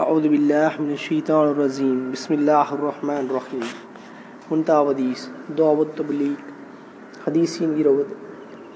[0.00, 3.70] அவுது பில்லாஹ் மின் ஷீதான் ரசீம் பிஸ்மில்லாஹ் ரஹ்மான் ரஹீம்
[4.48, 5.24] முன்தாவதீஸ்
[5.56, 6.42] தோவத் தபுலீக்
[7.24, 8.14] ஹதீஸின் இருபது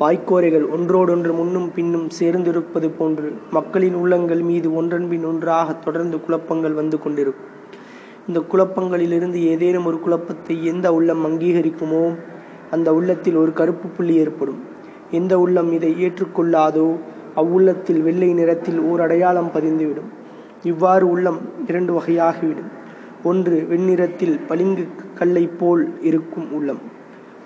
[0.01, 7.51] பாய்க்கோரைகள் ஒன்றோடொன்று முன்னும் பின்னும் சேர்ந்திருப்பது போன்று மக்களின் உள்ளங்கள் மீது ஒன்றன்பின் ஒன்றாக தொடர்ந்து குழப்பங்கள் வந்து கொண்டிருக்கும்
[8.29, 12.05] இந்த குழப்பங்களிலிருந்து ஏதேனும் ஒரு குழப்பத்தை எந்த உள்ளம் அங்கீகரிக்குமோ
[12.71, 14.61] அந்த உள்ளத்தில் ஒரு கருப்பு புள்ளி ஏற்படும்
[15.11, 16.89] எந்த உள்ளம் இதை ஏற்றுக்கொள்ளாதோ
[17.37, 20.11] அவ்வுள்ளத்தில் வெள்ளை நிறத்தில் ஓர் அடையாளம் பதிந்துவிடும்
[20.63, 22.71] இவ்வாறு உள்ளம் இரண்டு வகையாகிவிடும்.
[23.25, 26.79] ஒன்று வெண்ணிறத்தில் பளிங்கு கல்லை போல் இருக்கும் உள்ளம்.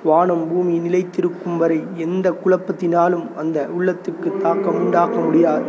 [0.05, 5.65] வானம் பூமி நிலைத்திருக்கும் வரை எந்த குழப்பத்தினாலும் அந்த உள்ளத்துக்கு தாக்கம் உண்டாக்க முடியாது.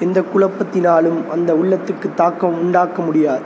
[0.00, 3.42] எந்த குழப்பத்தினாலும் அந்த உள்ளத்துக்கு தாக்கம் உண்டாக்க முடியாது.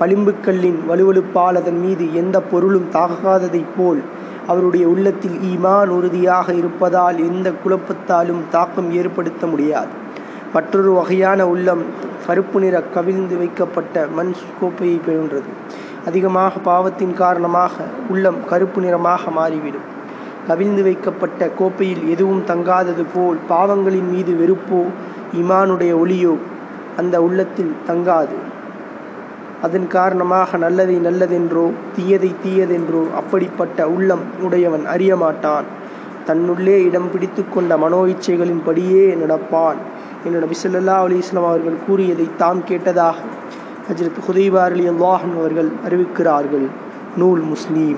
[0.00, 4.02] பளிம்புக்கல்லின் வலுவழுப்பால் அதன் மீது எந்த பொருளும் தாகாததைப் போல்
[4.46, 10.04] அவருடைய உள்ளத்தில் ஈமான் உறுதியாக இருப்பதால் எந்த குழப்பத்தாலும் தாக்கம் ஏற்படுத்த முடியாது.
[10.52, 11.82] மற்றொரு வகையான உள்ளம்
[12.26, 15.50] கருப்பு நிற கவிழ்ந்து வைக்கப்பட்ட மண் கோப்பையை பெறுகின்றது.
[16.06, 17.74] அதிகமாக பாவத்தின் காரணமாக
[18.08, 19.86] உள்ளம் கருப்பு நிறமாக மாறிவிடும்.
[20.48, 24.82] கவிழ்ந்து வைக்கப்பட்ட கோப்பையில் எதுவும் தங்காதது போல் பாவங்களின் மீது வெறுப்போ
[25.40, 26.34] இமானுடைய ஒளியோ
[26.96, 28.36] அந்த உள்ளத்தில் தங்காது.
[29.62, 35.64] அதன் காரணமாக நல்லதை நல்லதென்றோ தீயதை தீயதென்றோ அப்படிப்பட்ட உள்ளம் உடையவன் அறியமாட்டான்.
[36.26, 39.76] தன்னுள்ளே இடம் பிடித்து கொண்ட மனோ இச்சைகளின்படியே நடப்பான்.
[40.26, 43.14] என்று நபி சொல்லா அலி இஸ்லாம் அவர்கள் கூறியதை தாம் கேட்டதாக
[43.88, 46.66] ஹஜரத் ஹுதைபார் அலி அல்லாஹன் அவர்கள் அறிவிக்கிறார்கள்.
[47.16, 47.96] நூல் முஸ்லீம்.